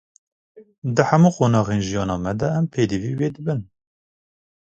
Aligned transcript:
Di 0.95 1.03
hemû 1.09 1.29
qonaxên 1.37 1.81
jiyana 1.87 2.15
me 2.23 2.33
de, 2.39 2.47
em 2.59 2.65
pêdivî 2.73 3.11
wê 3.19 3.27
dibin. 3.35 3.59